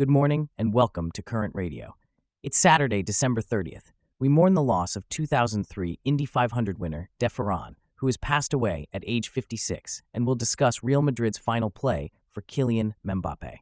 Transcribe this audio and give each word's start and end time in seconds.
Good 0.00 0.08
morning 0.08 0.48
and 0.56 0.72
welcome 0.72 1.10
to 1.10 1.22
Current 1.22 1.54
Radio. 1.54 1.94
It's 2.42 2.56
Saturday, 2.56 3.02
December 3.02 3.42
30th. 3.42 3.92
We 4.18 4.30
mourn 4.30 4.54
the 4.54 4.62
loss 4.62 4.96
of 4.96 5.06
2003 5.10 5.98
Indy 6.06 6.24
500 6.24 6.78
winner 6.78 7.10
De 7.18 7.26
Ferran, 7.28 7.74
who 7.96 8.06
has 8.06 8.16
passed 8.16 8.54
away 8.54 8.88
at 8.94 9.04
age 9.06 9.28
56, 9.28 10.00
and 10.14 10.24
we'll 10.24 10.36
discuss 10.36 10.82
Real 10.82 11.02
Madrid's 11.02 11.36
final 11.36 11.68
play 11.68 12.12
for 12.30 12.40
Kylian 12.40 12.94
Mbappe. 13.06 13.58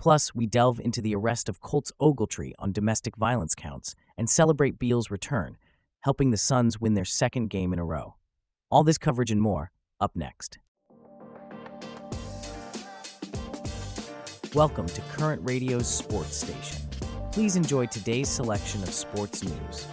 Plus, 0.00 0.34
we 0.34 0.48
delve 0.48 0.80
into 0.80 1.00
the 1.00 1.14
arrest 1.14 1.48
of 1.48 1.60
Colts 1.60 1.92
Ogletree 2.02 2.54
on 2.58 2.72
domestic 2.72 3.16
violence 3.16 3.54
counts 3.54 3.94
and 4.16 4.28
celebrate 4.28 4.80
Beal's 4.80 5.12
return, 5.12 5.58
helping 6.00 6.32
the 6.32 6.36
Suns 6.36 6.80
win 6.80 6.94
their 6.94 7.04
second 7.04 7.50
game 7.50 7.72
in 7.72 7.78
a 7.78 7.84
row. 7.84 8.16
All 8.68 8.82
this 8.82 8.98
coverage 8.98 9.30
and 9.30 9.40
more 9.40 9.70
up 10.00 10.16
next. 10.16 10.58
Welcome 14.54 14.86
to 14.86 15.02
Current 15.12 15.42
Radio's 15.44 15.86
Sports 15.86 16.38
Station. 16.38 16.88
Please 17.32 17.54
enjoy 17.54 17.84
today's 17.84 18.30
selection 18.30 18.82
of 18.82 18.88
sports 18.94 19.44
news. 19.44 19.86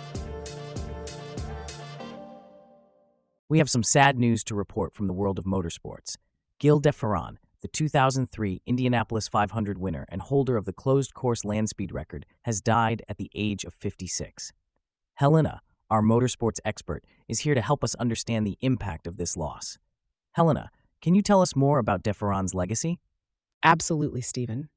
We 3.49 3.57
have 3.57 3.69
some 3.69 3.83
sad 3.83 4.17
news 4.17 4.45
to 4.45 4.55
report 4.55 4.93
from 4.93 5.07
the 5.07 5.13
world 5.13 5.37
of 5.37 5.43
motorsports. 5.43 6.15
Gil 6.57 6.79
de 6.79 6.93
Ferran, 6.93 7.35
the 7.63 7.67
2003 7.67 8.61
Indianapolis 8.65 9.27
500 9.27 9.77
winner 9.77 10.05
and 10.07 10.21
holder 10.21 10.55
of 10.55 10.63
the 10.63 10.71
closed 10.71 11.13
course 11.13 11.43
land 11.43 11.67
speed 11.67 11.91
record, 11.91 12.25
has 12.43 12.61
died 12.61 13.03
at 13.09 13.17
the 13.17 13.29
age 13.35 13.65
of 13.65 13.73
56. 13.73 14.53
Helena, 15.15 15.59
our 15.89 16.01
motorsports 16.01 16.61
expert, 16.63 17.03
is 17.27 17.41
here 17.41 17.55
to 17.55 17.61
help 17.61 17.83
us 17.83 17.93
understand 17.95 18.47
the 18.47 18.57
impact 18.61 19.05
of 19.05 19.17
this 19.17 19.35
loss. 19.35 19.79
Helena, 20.31 20.71
can 21.01 21.13
you 21.13 21.21
tell 21.21 21.41
us 21.41 21.57
more 21.57 21.77
about 21.77 22.03
de 22.03 22.13
Ferran's 22.13 22.53
legacy? 22.53 22.99
Absolutely, 23.65 24.21
Stephen. 24.21 24.69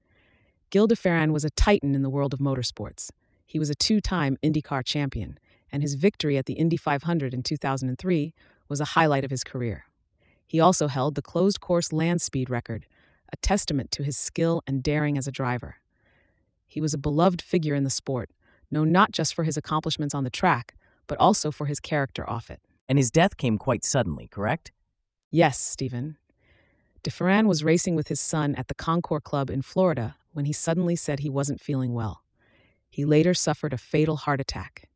Gil 0.71 0.87
de 0.87 0.97
Ferran 0.97 1.31
was 1.31 1.45
a 1.45 1.51
titan 1.51 1.95
in 1.95 2.01
the 2.01 2.09
world 2.09 2.33
of 2.33 2.41
motorsports. 2.41 3.11
He 3.45 3.59
was 3.59 3.69
a 3.69 3.75
two 3.75 4.01
time 4.01 4.39
IndyCar 4.43 4.83
champion, 4.83 5.39
and 5.71 5.83
his 5.83 5.95
victory 5.95 6.39
at 6.39 6.47
the 6.47 6.55
Indy 6.55 6.79
500 6.79 7.35
in 7.35 7.43
2003 7.43 8.33
was 8.67 8.81
a 8.81 8.87
highlight 8.87 9.25
of 9.25 9.31
his 9.31 9.45
career. 9.45 9.85
He 10.47 10.59
also 10.59 10.89
held 10.89 11.15
the 11.15 11.23
closed 11.23 11.61
course 11.61 11.93
land 11.93 12.23
speed 12.23 12.49
record, 12.49 12.87
a 13.31 13.37
testament 13.37 13.91
to 13.91 14.03
his 14.03 14.17
skill 14.17 14.63
and 14.67 14.83
daring 14.83 15.19
as 15.19 15.29
a 15.29 15.33
driver. 15.33 15.77
He 16.67 16.81
was 16.81 16.95
a 16.95 16.99
beloved 16.99 17.43
figure 17.43 17.75
in 17.75 17.85
the 17.85 17.91
sport, 17.91 18.31
known 18.71 18.91
not 18.91 19.13
just 19.13 19.35
for 19.35 19.45
his 19.45 19.59
accomplishments 19.59 20.15
on 20.15 20.25
the 20.25 20.31
track, 20.31 20.75
but 21.07 21.19
also 21.19 21.51
for 21.51 21.67
his 21.67 21.79
character 21.79 22.29
off 22.29 22.51
it. 22.51 22.63
And 22.89 22.97
his 22.97 23.11
death 23.11 23.37
came 23.37 23.59
quite 23.59 23.85
suddenly, 23.85 24.29
correct? 24.29 24.73
Yes, 25.31 25.61
Stephen. 25.61 26.17
De 27.03 27.11
Ferran 27.11 27.47
was 27.47 27.65
racing 27.65 27.95
with 27.95 28.09
his 28.09 28.21
son 28.21 28.55
at 28.57 28.69
the 28.69 28.75
Concours 28.75 29.23
Club 29.25 29.51
in 29.51 29.63
Florida 29.63 30.17
when 30.33 30.45
he 30.45 30.53
suddenly 30.53 30.97
said 30.97 31.21
he 31.21 31.31
wasn't 31.31 31.61
feeling 31.61 31.95
well. 31.95 32.23
He 32.91 33.05
later 33.05 33.35
suffered 33.35 33.73
a 33.73 33.79
fatal 33.79 34.17
heart 34.17 34.41
attack. 34.41 34.89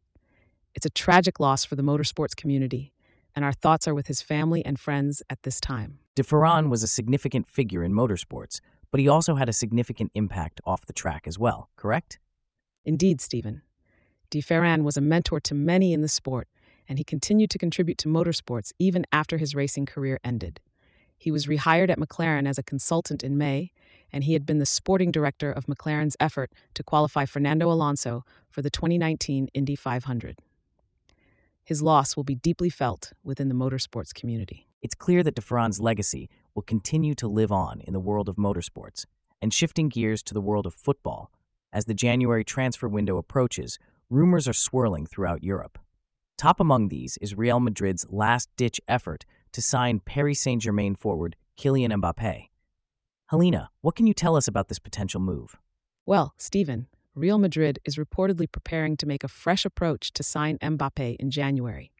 It's 0.74 0.86
a 0.86 0.90
tragic 0.90 1.38
loss 1.38 1.64
for 1.64 1.76
the 1.76 1.82
motorsports 1.82 2.34
community, 2.34 2.92
and 3.36 3.44
our 3.44 3.52
thoughts 3.52 3.86
are 3.86 3.94
with 3.94 4.08
his 4.08 4.22
family 4.22 4.64
and 4.64 4.80
friends 4.80 5.22
at 5.30 5.42
this 5.42 5.60
time. 5.60 5.98
De 6.14 6.22
Ferran 6.22 6.68
was 6.68 6.82
a 6.82 6.88
significant 6.88 7.46
figure 7.46 7.84
in 7.84 7.92
motorsports, 7.92 8.60
but 8.90 9.00
he 9.00 9.08
also 9.08 9.36
had 9.36 9.48
a 9.48 9.52
significant 9.52 10.10
impact 10.14 10.60
off 10.66 10.86
the 10.86 10.92
track 10.92 11.26
as 11.26 11.38
well, 11.38 11.70
correct? 11.76 12.18
Indeed, 12.84 13.20
Stephen. 13.20 13.62
De 14.30 14.40
Ferran 14.40 14.82
was 14.82 14.96
a 14.96 15.00
mentor 15.00 15.40
to 15.40 15.54
many 15.54 15.92
in 15.92 16.00
the 16.02 16.08
sport, 16.08 16.48
and 16.88 16.98
he 16.98 17.04
continued 17.04 17.50
to 17.50 17.58
contribute 17.58 17.98
to 17.98 18.08
motorsports 18.08 18.72
even 18.78 19.06
after 19.12 19.38
his 19.38 19.54
racing 19.54 19.86
career 19.86 20.18
ended. 20.24 20.60
He 21.22 21.30
was 21.30 21.46
rehired 21.46 21.88
at 21.88 22.00
McLaren 22.00 22.48
as 22.48 22.58
a 22.58 22.64
consultant 22.64 23.22
in 23.22 23.38
May, 23.38 23.70
and 24.12 24.24
he 24.24 24.32
had 24.32 24.44
been 24.44 24.58
the 24.58 24.66
sporting 24.66 25.12
director 25.12 25.52
of 25.52 25.66
McLaren's 25.66 26.16
effort 26.18 26.50
to 26.74 26.82
qualify 26.82 27.26
Fernando 27.26 27.70
Alonso 27.70 28.24
for 28.50 28.60
the 28.60 28.70
2019 28.70 29.46
Indy 29.54 29.76
500. 29.76 30.40
His 31.62 31.80
loss 31.80 32.16
will 32.16 32.24
be 32.24 32.34
deeply 32.34 32.68
felt 32.68 33.12
within 33.22 33.48
the 33.48 33.54
motorsports 33.54 34.12
community. 34.12 34.66
It's 34.82 34.96
clear 34.96 35.22
that 35.22 35.36
de 35.36 35.42
Ferran's 35.42 35.78
legacy 35.78 36.28
will 36.56 36.64
continue 36.64 37.14
to 37.14 37.28
live 37.28 37.52
on 37.52 37.82
in 37.82 37.92
the 37.92 38.00
world 38.00 38.28
of 38.28 38.34
motorsports. 38.34 39.06
And 39.40 39.54
shifting 39.54 39.88
gears 39.88 40.24
to 40.24 40.34
the 40.34 40.40
world 40.40 40.66
of 40.66 40.74
football, 40.74 41.30
as 41.72 41.84
the 41.84 41.94
January 41.94 42.42
transfer 42.42 42.88
window 42.88 43.16
approaches, 43.16 43.78
rumors 44.10 44.48
are 44.48 44.52
swirling 44.52 45.06
throughout 45.06 45.44
Europe. 45.44 45.78
Top 46.36 46.58
among 46.58 46.88
these 46.88 47.16
is 47.18 47.36
Real 47.36 47.60
Madrid's 47.60 48.06
last 48.10 48.48
ditch 48.56 48.80
effort 48.88 49.24
to 49.52 49.62
sign 49.62 50.00
Paris 50.00 50.40
Saint 50.40 50.62
Germain 50.62 50.94
forward 50.94 51.36
Kylian 51.58 51.92
Mbappe. 52.00 52.48
Helena, 53.28 53.70
what 53.80 53.94
can 53.94 54.06
you 54.06 54.14
tell 54.14 54.36
us 54.36 54.48
about 54.48 54.68
this 54.68 54.78
potential 54.78 55.20
move? 55.20 55.56
Well, 56.04 56.34
Stephen, 56.36 56.88
Real 57.14 57.38
Madrid 57.38 57.78
is 57.84 57.96
reportedly 57.96 58.50
preparing 58.50 58.96
to 58.96 59.06
make 59.06 59.22
a 59.22 59.28
fresh 59.28 59.64
approach 59.64 60.12
to 60.14 60.22
sign 60.22 60.58
Mbappe 60.58 61.16
in 61.16 61.30
January. 61.30 61.92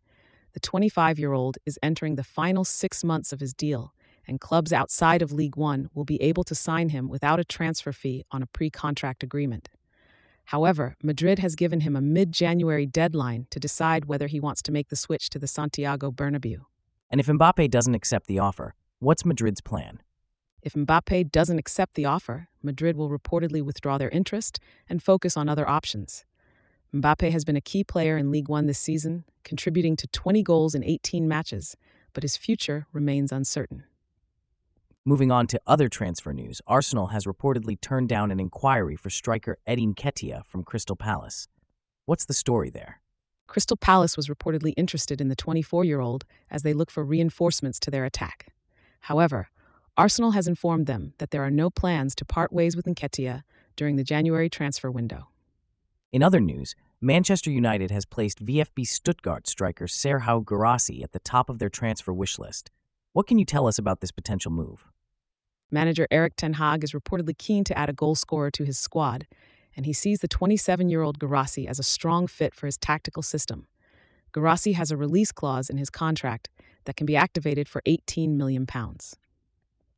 The 0.54 0.60
25 0.60 1.18
year 1.18 1.32
old 1.32 1.58
is 1.64 1.78
entering 1.82 2.16
the 2.16 2.24
final 2.24 2.64
six 2.64 3.04
months 3.04 3.32
of 3.32 3.40
his 3.40 3.54
deal, 3.54 3.94
and 4.26 4.40
clubs 4.40 4.72
outside 4.72 5.22
of 5.22 5.32
League 5.32 5.56
One 5.56 5.88
will 5.94 6.04
be 6.04 6.20
able 6.22 6.44
to 6.44 6.54
sign 6.54 6.90
him 6.90 7.08
without 7.08 7.40
a 7.40 7.44
transfer 7.44 7.92
fee 7.92 8.24
on 8.30 8.42
a 8.42 8.46
pre 8.46 8.70
contract 8.70 9.22
agreement. 9.22 9.68
However, 10.46 10.96
Madrid 11.02 11.38
has 11.38 11.54
given 11.54 11.80
him 11.80 11.94
a 11.94 12.00
mid 12.00 12.32
January 12.32 12.86
deadline 12.86 13.46
to 13.50 13.60
decide 13.60 14.06
whether 14.06 14.26
he 14.26 14.40
wants 14.40 14.62
to 14.62 14.72
make 14.72 14.88
the 14.88 14.96
switch 14.96 15.30
to 15.30 15.38
the 15.38 15.46
Santiago 15.46 16.10
Bernabeu. 16.10 16.64
And 17.12 17.20
if 17.20 17.26
Mbappe 17.26 17.70
doesn't 17.70 17.94
accept 17.94 18.26
the 18.26 18.38
offer, 18.38 18.74
what's 18.98 19.26
Madrid's 19.26 19.60
plan? 19.60 20.00
If 20.62 20.72
Mbappe 20.72 21.30
doesn't 21.30 21.58
accept 21.58 21.94
the 21.94 22.06
offer, 22.06 22.48
Madrid 22.62 22.96
will 22.96 23.10
reportedly 23.10 23.62
withdraw 23.62 23.98
their 23.98 24.08
interest 24.08 24.58
and 24.88 25.02
focus 25.02 25.36
on 25.36 25.46
other 25.46 25.68
options. 25.68 26.24
Mbappe 26.94 27.30
has 27.30 27.44
been 27.44 27.56
a 27.56 27.60
key 27.60 27.84
player 27.84 28.16
in 28.16 28.30
League 28.30 28.48
One 28.48 28.66
this 28.66 28.78
season, 28.78 29.24
contributing 29.44 29.94
to 29.96 30.06
20 30.06 30.42
goals 30.42 30.74
in 30.74 30.82
18 30.82 31.28
matches, 31.28 31.76
but 32.14 32.22
his 32.22 32.38
future 32.38 32.86
remains 32.94 33.30
uncertain. 33.30 33.84
Moving 35.04 35.30
on 35.30 35.46
to 35.48 35.60
other 35.66 35.90
transfer 35.90 36.32
news, 36.32 36.62
Arsenal 36.66 37.08
has 37.08 37.26
reportedly 37.26 37.78
turned 37.78 38.08
down 38.08 38.30
an 38.30 38.40
inquiry 38.40 38.96
for 38.96 39.10
striker 39.10 39.58
Eddie 39.66 39.88
Nketiah 39.88 40.46
from 40.46 40.64
Crystal 40.64 40.96
Palace. 40.96 41.46
What's 42.06 42.24
the 42.24 42.34
story 42.34 42.70
there? 42.70 43.01
Crystal 43.52 43.76
Palace 43.76 44.16
was 44.16 44.28
reportedly 44.28 44.72
interested 44.78 45.20
in 45.20 45.28
the 45.28 45.36
24 45.36 45.84
year 45.84 46.00
old 46.00 46.24
as 46.50 46.62
they 46.62 46.72
look 46.72 46.90
for 46.90 47.04
reinforcements 47.04 47.78
to 47.80 47.90
their 47.90 48.06
attack. 48.06 48.46
However, 49.00 49.50
Arsenal 49.94 50.30
has 50.30 50.48
informed 50.48 50.86
them 50.86 51.12
that 51.18 51.32
there 51.32 51.44
are 51.44 51.50
no 51.50 51.68
plans 51.68 52.14
to 52.14 52.24
part 52.24 52.50
ways 52.50 52.74
with 52.74 52.86
Nketiah 52.86 53.42
during 53.76 53.96
the 53.96 54.04
January 54.04 54.48
transfer 54.48 54.90
window. 54.90 55.28
In 56.12 56.22
other 56.22 56.40
news, 56.40 56.74
Manchester 56.98 57.50
United 57.50 57.90
has 57.90 58.06
placed 58.06 58.42
VfB 58.42 58.86
Stuttgart 58.86 59.46
striker 59.46 59.84
Serhou 59.84 60.42
Guirassy 60.42 61.02
at 61.02 61.12
the 61.12 61.18
top 61.18 61.50
of 61.50 61.58
their 61.58 61.68
transfer 61.68 62.14
wish 62.14 62.38
list. 62.38 62.70
What 63.12 63.26
can 63.26 63.38
you 63.38 63.44
tell 63.44 63.66
us 63.66 63.78
about 63.78 64.00
this 64.00 64.12
potential 64.12 64.50
move? 64.50 64.86
Manager 65.70 66.08
Erik 66.10 66.36
Ten 66.36 66.54
Hag 66.54 66.84
is 66.84 66.92
reportedly 66.92 67.36
keen 67.36 67.64
to 67.64 67.76
add 67.76 67.90
a 67.90 67.92
goal 67.92 68.14
scorer 68.14 68.50
to 68.50 68.64
his 68.64 68.78
squad, 68.78 69.26
and 69.76 69.86
he 69.86 69.92
sees 69.92 70.20
the 70.20 70.28
27 70.28 70.88
year 70.88 71.02
old 71.02 71.18
Guirassy 71.18 71.66
as 71.66 71.78
a 71.78 71.84
strong 71.84 72.26
fit 72.26 72.54
for 72.54 72.66
his 72.66 72.76
tactical 72.76 73.22
system. 73.22 73.66
Guirassy 74.32 74.72
has 74.72 74.90
a 74.90 74.96
release 74.96 75.32
clause 75.32 75.68
in 75.68 75.76
his 75.76 75.90
contract 75.90 76.48
that 76.84 76.96
can 76.96 77.06
be 77.06 77.16
activated 77.16 77.68
for 77.68 77.82
18 77.86 78.36
million 78.36 78.66
pounds. 78.66 79.16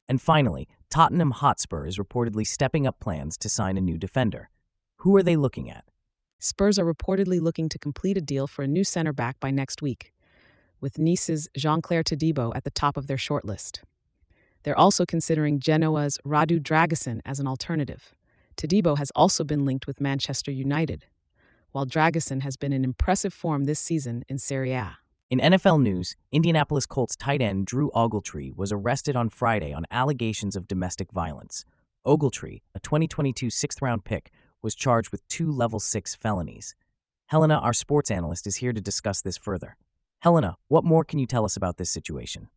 And 0.09 0.21
finally, 0.21 0.69
Tottenham 0.91 1.31
Hotspur 1.31 1.87
is 1.87 1.99
reportedly 1.99 2.47
stepping 2.47 2.87
up 2.87 3.01
plans 3.01 3.37
to 3.39 3.49
sign 3.49 3.77
a 3.77 3.81
new 3.81 3.97
defender. 3.97 4.51
Who 4.99 5.17
are 5.17 5.23
they 5.23 5.37
looking 5.37 5.71
at? 5.71 5.85
Spurs 6.39 6.79
are 6.79 6.85
reportedly 6.85 7.41
looking 7.41 7.69
to 7.71 7.79
complete 7.79 8.19
a 8.19 8.21
deal 8.21 8.47
for 8.47 8.63
a 8.63 8.69
new 8.69 8.85
center 8.85 9.13
back 9.13 9.41
by 9.41 9.51
next 9.51 9.81
week, 9.81 10.13
with 10.81 10.99
Nice's 10.99 11.49
Jean 11.57 11.81
Clair 11.81 12.03
Todibo 12.03 12.53
at 12.55 12.65
the 12.65 12.71
top 12.71 12.97
of 12.97 13.07
their 13.07 13.17
shortlist. 13.17 13.81
They're 14.63 14.79
also 14.79 15.07
considering 15.07 15.61
Genoa's 15.61 16.19
Radu 16.25 16.61
Dragusin 16.61 17.21
as 17.25 17.41
an 17.41 17.47
alternative. 17.47 18.14
Todibo 18.57 18.99
has 18.99 19.11
also 19.15 19.45
been 19.45 19.65
linked 19.65 19.87
with 19.87 20.01
Manchester 20.01 20.51
United, 20.51 21.07
while 21.73 21.87
Dragusin 21.87 22.43
has 22.43 22.57
been 22.57 22.73
in 22.73 22.85
impressive 22.85 23.35
form 23.35 23.65
this 23.65 23.81
season 23.81 24.25
in 24.29 24.39
Serie 24.39 24.73
A. 24.73 24.99
In 25.31 25.41
NFL 25.41 25.83
news, 25.83 26.17
Indianapolis 26.31 26.87
Colts 26.87 27.17
tight 27.17 27.43
end 27.43 27.67
Drew 27.67 27.91
Ogletree 27.95 28.55
was 28.55 28.71
arrested 28.71 29.17
on 29.17 29.29
Friday 29.29 29.73
on 29.73 29.85
allegations 29.91 30.55
of 30.55 30.69
domestic 30.69 31.11
violence. 31.11 31.65
Ogletree, 32.07 32.63
a 32.75 32.81
2022 32.81 33.51
sixth 33.51 33.83
round 33.83 34.05
pick, 34.05 34.31
was 34.63 34.75
charged 34.75 35.11
with 35.11 35.27
two 35.29 35.51
level 35.51 35.81
6 35.81 36.15
felonies. 36.15 36.75
Helena, 37.27 37.57
our 37.57 37.73
sports 37.73 38.11
analyst, 38.11 38.47
is 38.47 38.57
here 38.57 38.73
to 38.73 38.81
discuss 38.81 39.23
this 39.23 39.37
further. 39.37 39.77
Helena, 40.21 40.57
what 40.69 40.85
more 40.85 41.05
can 41.05 41.19
you 41.19 41.27
tell 41.27 41.45
us 41.45 41.57
about 41.57 41.77
this 41.79 41.91
situation? 41.91 42.49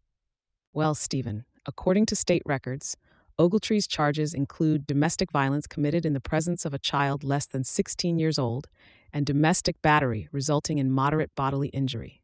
Well, 0.74 0.94
Stephen, 0.94 1.46
according 1.66 2.06
to 2.08 2.16
state 2.16 2.44
records, 2.46 2.96
Ogletree's 3.40 3.86
charges 3.86 4.34
include 4.34 4.88
domestic 4.88 5.32
violence 5.32 5.68
committed 5.68 6.08
in 6.08 6.14
the 6.14 6.20
presence 6.20 6.66
of 6.66 6.74
a 6.74 6.80
child 6.80 7.24
less 7.24 7.46
than 7.46 7.64
16 7.64 8.18
years 8.18 8.40
old 8.40 8.68
and 9.14 9.28
domestic 9.28 9.80
battery 9.84 10.28
resulting 10.32 10.80
in 10.80 10.92
moderate 10.92 11.34
bodily 11.36 11.68
injury. 11.68 12.24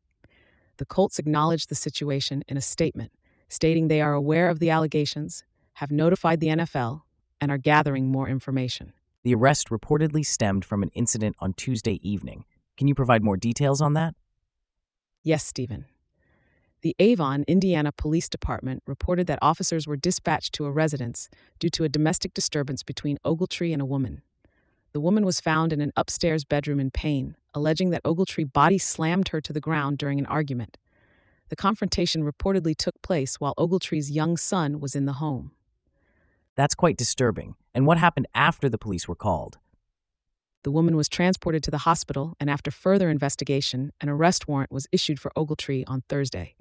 The 0.78 0.86
Colts 0.86 1.20
acknowledged 1.20 1.70
the 1.70 1.76
situation 1.76 2.44
in 2.48 2.58
a 2.58 2.62
statement, 2.62 3.12
stating 3.48 3.88
they 3.88 4.02
are 4.02 4.14
aware 4.14 4.50
of 4.50 4.58
the 4.58 4.72
allegations, 4.72 5.44
have 5.74 5.92
notified 5.92 6.40
the 6.40 6.48
NFL, 6.48 7.02
and 7.40 7.52
are 7.52 7.60
gathering 7.60 8.08
more 8.08 8.28
information. 8.28 8.94
The 9.24 9.36
arrest 9.36 9.70
reportedly 9.70 10.26
stemmed 10.26 10.66
from 10.66 10.82
an 10.82 10.90
incident 10.96 11.36
on 11.40 11.54
Tuesday 11.54 12.00
evening. 12.02 12.46
Can 12.76 12.88
you 12.88 12.96
provide 12.96 13.24
more 13.24 13.38
details 13.38 13.82
on 13.82 13.94
that? 13.94 14.16
Yes, 15.22 15.46
Stephen. 15.46 15.86
The 16.84 16.98
Avon, 17.00 17.46
Indiana 17.48 17.94
Police 17.94 18.28
Department 18.28 18.84
reported 18.86 19.26
that 19.28 19.40
officers 19.42 19.88
were 19.88 19.96
dispatched 19.96 20.54
to 20.56 20.66
a 20.66 20.72
residence 20.72 21.30
due 21.58 21.70
to 21.70 21.86
a 21.86 21.90
domestic 21.90 22.34
disturbance 22.34 22.84
between 22.84 23.20
Ogletree 23.26 23.72
and 23.72 23.82
a 23.82 23.86
woman. 23.86 24.22
The 24.92 25.00
woman 25.00 25.26
was 25.26 25.40
found 25.40 25.72
in 25.72 25.80
an 25.80 25.94
upstairs 25.96 26.44
bedroom 26.44 26.82
in 26.82 26.92
pain, 26.92 27.38
alleging 27.54 27.92
that 27.92 28.04
Ogletree 28.04 28.52
body 28.52 28.78
slammed 28.78 29.30
her 29.30 29.40
to 29.40 29.54
the 29.54 29.62
ground 29.62 29.98
during 29.98 30.20
an 30.20 30.26
argument. 30.26 30.78
The 31.48 31.56
confrontation 31.56 32.30
reportedly 32.30 32.76
took 32.76 33.02
place 33.02 33.40
while 33.40 33.54
Ogletree's 33.58 34.12
young 34.12 34.36
son 34.36 34.82
was 34.82 34.94
in 34.94 35.06
the 35.06 35.14
home. 35.14 35.52
That's 36.58 36.76
quite 36.76 36.98
disturbing. 36.98 37.56
And 37.74 37.88
what 37.88 37.98
happened 37.98 38.28
after 38.36 38.68
the 38.68 38.78
police 38.78 39.08
were 39.08 39.16
called? 39.16 39.58
The 40.64 40.72
woman 40.72 40.98
was 40.98 41.08
transported 41.08 41.64
to 41.64 41.72
the 41.72 41.80
hospital, 41.90 42.36
and 42.42 42.50
after 42.50 42.72
further 42.72 43.10
investigation, 43.10 43.94
an 44.02 44.10
arrest 44.10 44.50
warrant 44.50 44.72
was 44.72 44.88
issued 44.92 45.22
for 45.22 45.32
Ogletree 45.38 45.86
on 45.88 46.04
Thursday. 46.10 46.56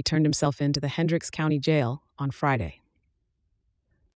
He 0.00 0.02
turned 0.02 0.24
himself 0.24 0.62
into 0.62 0.80
the 0.80 0.88
Hendricks 0.88 1.28
County 1.28 1.58
Jail 1.58 2.04
on 2.18 2.30
Friday. 2.30 2.80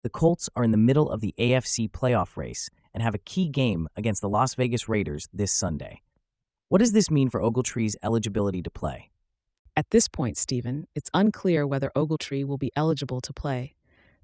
The 0.04 0.08
Colts 0.08 0.48
are 0.54 0.62
in 0.62 0.70
the 0.70 0.76
middle 0.76 1.10
of 1.10 1.20
the 1.20 1.34
AFC 1.40 1.90
playoff 1.90 2.36
race 2.36 2.70
and 2.94 3.02
have 3.02 3.16
a 3.16 3.18
key 3.18 3.48
game 3.48 3.88
against 3.96 4.20
the 4.20 4.28
Las 4.28 4.54
Vegas 4.54 4.88
Raiders 4.88 5.28
this 5.32 5.50
Sunday. 5.50 6.02
What 6.68 6.78
does 6.78 6.92
this 6.92 7.10
mean 7.10 7.30
for 7.30 7.40
Ogletree's 7.40 7.96
eligibility 8.00 8.62
to 8.62 8.70
play? 8.70 9.10
At 9.76 9.90
this 9.90 10.06
point, 10.06 10.36
Stephen, 10.36 10.86
it's 10.94 11.10
unclear 11.14 11.66
whether 11.66 11.90
Ogletree 11.96 12.46
will 12.46 12.58
be 12.58 12.70
eligible 12.76 13.20
to 13.20 13.32
play. 13.32 13.74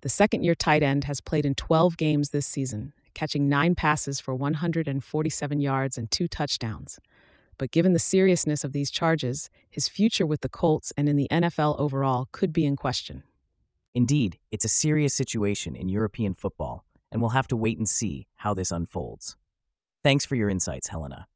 The 0.02 0.08
second 0.08 0.44
year 0.44 0.54
tight 0.54 0.84
end 0.84 1.02
has 1.04 1.20
played 1.20 1.44
in 1.44 1.56
12 1.56 1.96
games 1.96 2.30
this 2.30 2.46
season, 2.46 2.92
catching 3.14 3.48
nine 3.48 3.74
passes 3.74 4.20
for 4.20 4.32
147 4.32 5.60
yards 5.60 5.98
and 5.98 6.08
two 6.08 6.28
touchdowns 6.28 7.00
but 7.58 7.70
given 7.70 7.92
the 7.92 7.98
seriousness 7.98 8.64
of 8.64 8.72
these 8.72 8.90
charges, 8.90 9.50
his 9.68 9.88
future 9.88 10.24
with 10.24 10.40
the 10.40 10.48
Colts 10.48 10.92
and 10.96 11.08
in 11.08 11.16
the 11.16 11.28
NFL 11.30 11.78
overall 11.78 12.28
could 12.32 12.52
be 12.52 12.64
in 12.64 12.76
question. 12.76 13.24
Indeed, 13.94 14.38
it's 14.50 14.64
a 14.64 14.68
serious 14.68 15.12
situation 15.12 15.74
in 15.74 15.88
European 15.88 16.32
football, 16.32 16.84
and 17.10 17.20
we'll 17.20 17.30
have 17.30 17.48
to 17.48 17.56
wait 17.56 17.78
and 17.78 17.88
see 17.88 18.26
how 18.36 18.54
this 18.54 18.70
unfolds. 18.70 19.36
Thanks 20.04 20.24
for 20.24 20.36
your 20.36 20.48
insights, 20.48 20.88
Helena. 20.88 21.26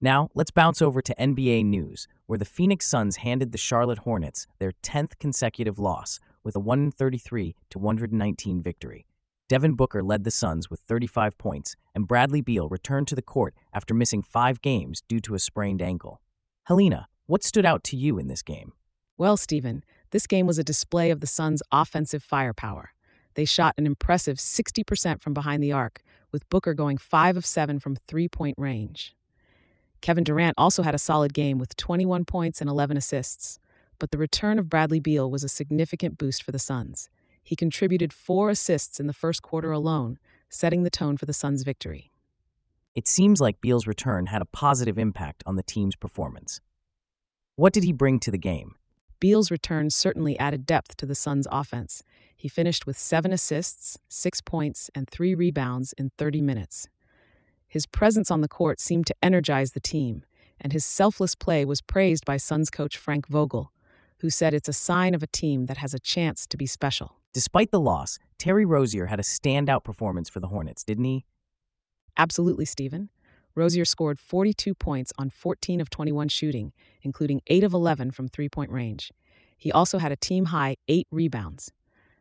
Now, 0.00 0.28
let's 0.34 0.50
bounce 0.50 0.82
over 0.82 1.00
to 1.00 1.14
NBA 1.14 1.64
news, 1.64 2.08
where 2.26 2.38
the 2.38 2.44
Phoenix 2.44 2.86
Suns 2.86 3.16
handed 3.16 3.52
the 3.52 3.58
Charlotte 3.58 4.00
Hornets 4.00 4.46
their 4.58 4.72
10th 4.82 5.18
consecutive 5.18 5.78
loss 5.78 6.20
with 6.42 6.56
a 6.56 6.60
133 6.60 7.54
to 7.70 7.78
119 7.78 8.60
victory. 8.60 9.06
Devin 9.46 9.74
Booker 9.74 10.02
led 10.02 10.24
the 10.24 10.30
Suns 10.30 10.70
with 10.70 10.80
35 10.80 11.36
points, 11.36 11.76
and 11.94 12.08
Bradley 12.08 12.40
Beal 12.40 12.68
returned 12.68 13.08
to 13.08 13.14
the 13.14 13.22
court 13.22 13.54
after 13.74 13.92
missing 13.92 14.22
five 14.22 14.62
games 14.62 15.02
due 15.06 15.20
to 15.20 15.34
a 15.34 15.38
sprained 15.38 15.82
ankle. 15.82 16.22
Helena, 16.64 17.08
what 17.26 17.44
stood 17.44 17.66
out 17.66 17.84
to 17.84 17.96
you 17.96 18.18
in 18.18 18.26
this 18.26 18.42
game? 18.42 18.72
Well, 19.18 19.36
Stephen, 19.36 19.84
this 20.10 20.26
game 20.26 20.46
was 20.46 20.58
a 20.58 20.64
display 20.64 21.10
of 21.10 21.20
the 21.20 21.26
Suns' 21.26 21.62
offensive 21.70 22.22
firepower. 22.22 22.94
They 23.34 23.44
shot 23.44 23.74
an 23.76 23.86
impressive 23.86 24.38
60% 24.38 25.20
from 25.20 25.34
behind 25.34 25.62
the 25.62 25.72
arc, 25.72 26.02
with 26.32 26.48
Booker 26.48 26.72
going 26.72 26.96
5 26.96 27.36
of 27.36 27.44
7 27.44 27.78
from 27.80 27.96
three 27.96 28.28
point 28.28 28.56
range. 28.58 29.14
Kevin 30.00 30.24
Durant 30.24 30.54
also 30.56 30.82
had 30.82 30.94
a 30.94 30.98
solid 30.98 31.34
game 31.34 31.58
with 31.58 31.76
21 31.76 32.24
points 32.24 32.60
and 32.60 32.70
11 32.70 32.96
assists, 32.96 33.58
but 33.98 34.10
the 34.10 34.18
return 34.18 34.58
of 34.58 34.68
Bradley 34.68 35.00
Beal 35.00 35.30
was 35.30 35.44
a 35.44 35.48
significant 35.48 36.18
boost 36.18 36.42
for 36.42 36.52
the 36.52 36.58
Suns. 36.58 37.08
He 37.44 37.54
contributed 37.54 38.12
four 38.12 38.48
assists 38.48 38.98
in 38.98 39.06
the 39.06 39.12
first 39.12 39.42
quarter 39.42 39.70
alone, 39.70 40.18
setting 40.48 40.82
the 40.82 40.90
tone 40.90 41.18
for 41.18 41.26
the 41.26 41.34
Suns' 41.34 41.62
victory. 41.62 42.10
It 42.94 43.06
seems 43.06 43.40
like 43.40 43.60
Beal's 43.60 43.86
return 43.86 44.26
had 44.26 44.40
a 44.40 44.46
positive 44.46 44.98
impact 44.98 45.42
on 45.44 45.56
the 45.56 45.62
team's 45.62 45.94
performance. 45.94 46.60
What 47.56 47.72
did 47.72 47.84
he 47.84 47.92
bring 47.92 48.18
to 48.20 48.30
the 48.30 48.38
game? 48.38 48.76
Beal's 49.20 49.50
return 49.50 49.90
certainly 49.90 50.38
added 50.38 50.66
depth 50.66 50.96
to 50.96 51.06
the 51.06 51.14
Suns' 51.14 51.46
offense. 51.50 52.02
He 52.34 52.48
finished 52.48 52.86
with 52.86 52.98
seven 52.98 53.32
assists, 53.32 53.98
six 54.08 54.40
points, 54.40 54.90
and 54.94 55.08
three 55.08 55.34
rebounds 55.34 55.92
in 55.94 56.10
30 56.16 56.40
minutes. 56.40 56.88
His 57.66 57.86
presence 57.86 58.30
on 58.30 58.40
the 58.40 58.48
court 58.48 58.80
seemed 58.80 59.06
to 59.06 59.16
energize 59.22 59.72
the 59.72 59.80
team, 59.80 60.24
and 60.60 60.72
his 60.72 60.84
selfless 60.84 61.34
play 61.34 61.64
was 61.64 61.80
praised 61.80 62.24
by 62.24 62.36
Suns 62.36 62.70
coach 62.70 62.96
Frank 62.96 63.26
Vogel, 63.26 63.72
who 64.20 64.30
said 64.30 64.54
it's 64.54 64.68
a 64.68 64.72
sign 64.72 65.14
of 65.14 65.22
a 65.22 65.26
team 65.26 65.66
that 65.66 65.78
has 65.78 65.92
a 65.92 65.98
chance 65.98 66.46
to 66.46 66.56
be 66.56 66.66
special. 66.66 67.16
Despite 67.34 67.72
the 67.72 67.80
loss, 67.80 68.20
Terry 68.38 68.64
Rozier 68.64 69.06
had 69.06 69.18
a 69.18 69.24
standout 69.24 69.82
performance 69.82 70.28
for 70.28 70.38
the 70.38 70.46
Hornets, 70.46 70.84
didn't 70.84 71.04
he? 71.04 71.24
Absolutely, 72.16 72.64
Stephen. 72.64 73.10
Rozier 73.56 73.84
scored 73.84 74.20
42 74.20 74.72
points 74.72 75.12
on 75.18 75.30
14 75.30 75.80
of 75.80 75.90
21 75.90 76.28
shooting, 76.28 76.72
including 77.02 77.42
8 77.48 77.64
of 77.64 77.72
11 77.74 78.12
from 78.12 78.28
three 78.28 78.48
point 78.48 78.70
range. 78.70 79.10
He 79.56 79.72
also 79.72 79.98
had 79.98 80.12
a 80.12 80.16
team 80.16 80.46
high 80.46 80.76
8 80.86 81.08
rebounds. 81.10 81.72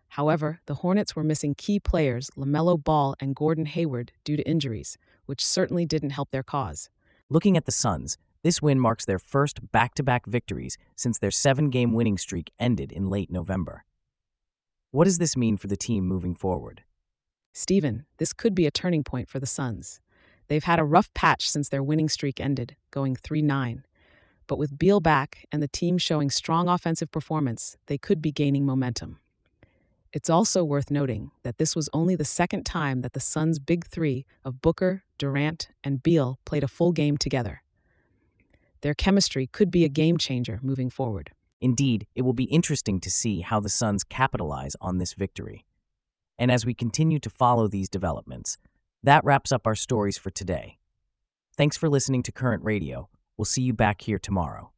However, 0.10 0.62
the 0.66 0.76
Hornets 0.76 1.16
were 1.16 1.24
missing 1.24 1.54
key 1.54 1.80
players 1.80 2.32
LaMelo 2.36 2.84
Ball 2.84 3.14
and 3.20 3.36
Gordon 3.36 3.68
Hayward 3.68 4.14
due 4.24 4.36
to 4.36 4.50
injuries, 4.50 4.98
which 5.28 5.46
certainly 5.46 5.86
didn't 5.86 6.10
help 6.10 6.32
their 6.32 6.42
cause. 6.42 6.90
Looking 7.30 7.56
at 7.56 7.66
the 7.66 7.72
Suns, 7.72 8.18
this 8.42 8.64
win 8.64 8.80
marks 8.80 9.06
their 9.06 9.20
first 9.20 9.72
back 9.72 9.94
to 9.94 10.02
back 10.02 10.26
victories 10.26 10.76
since 10.96 11.20
their 11.20 11.30
seven 11.30 11.70
game 11.70 11.94
winning 11.94 12.18
streak 12.18 12.52
ended 12.60 12.92
in 12.92 13.12
late 13.12 13.30
November. 13.30 13.86
What 14.94 15.06
does 15.06 15.18
this 15.18 15.36
mean 15.36 15.58
for 15.58 15.66
the 15.66 15.76
team 15.76 16.06
moving 16.06 16.36
forward? 16.36 16.84
Stephen, 17.52 18.06
this 18.20 18.32
could 18.32 18.54
be 18.54 18.68
a 18.68 18.72
turning 18.72 19.04
point 19.04 19.28
for 19.28 19.40
the 19.40 19.48
Suns. 19.48 20.00
They've 20.50 20.64
had 20.64 20.78
a 20.78 20.84
rough 20.84 21.12
patch 21.16 21.50
since 21.50 21.68
their 21.68 21.82
winning 21.82 22.10
streak 22.10 22.40
ended, 22.40 22.76
going 22.92 23.16
3 23.16 23.42
9. 23.42 23.86
But 24.46 24.60
with 24.60 24.78
Beal 24.78 25.00
back 25.00 25.48
and 25.52 25.64
the 25.64 25.68
team 25.68 25.98
showing 25.98 26.30
strong 26.30 26.70
offensive 26.70 27.10
performance, 27.10 27.76
they 27.88 27.98
could 27.98 28.22
be 28.22 28.32
gaining 28.32 28.68
momentum. 28.68 29.18
It's 30.12 30.30
also 30.30 30.64
worth 30.64 30.92
noting 30.92 31.32
that 31.42 31.58
this 31.58 31.76
was 31.76 31.90
only 31.92 32.16
the 32.16 32.24
second 32.24 32.64
time 32.64 33.02
that 33.02 33.14
the 33.14 33.20
Suns' 33.20 33.58
big 33.58 33.88
three 33.88 34.28
of 34.46 34.62
Booker, 34.62 35.06
Durant, 35.18 35.70
and 35.84 36.04
Beal 36.04 36.38
played 36.46 36.64
a 36.64 36.68
full 36.68 36.92
game 36.92 37.18
together. 37.18 37.64
Their 38.82 38.94
chemistry 38.94 39.48
could 39.48 39.72
be 39.72 39.86
a 39.86 39.90
game 39.90 40.20
changer 40.20 40.60
moving 40.62 40.92
forward. 40.92 41.32
Indeed, 41.64 42.08
it 42.14 42.24
will 42.24 42.34
be 42.34 42.44
interesting 42.44 43.00
to 43.00 43.10
see 43.10 43.40
how 43.40 43.62
the 43.62 43.70
Suns 43.70 44.04
capitalize 44.04 44.76
on 44.82 44.98
this 44.98 45.14
victory. 45.14 45.66
And 46.38 46.52
as 46.52 46.66
we 46.66 46.74
continue 46.74 47.20
to 47.20 47.30
follow 47.30 47.70
these 47.70 47.88
developments, 47.88 48.58
that 49.02 49.24
wraps 49.24 49.54
up 49.54 49.66
our 49.66 49.74
stories 49.74 50.18
for 50.18 50.30
today. 50.30 50.78
Thanks 51.56 51.78
for 51.78 51.88
listening 51.88 52.22
to 52.24 52.34
Current 52.34 52.66
Radio. 52.66 53.08
We'll 53.38 53.46
see 53.46 53.62
you 53.62 53.72
back 53.72 54.02
here 54.02 54.20
tomorrow. 54.20 54.73